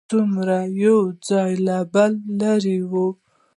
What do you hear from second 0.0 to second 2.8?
څومره یو ځای له بله لرې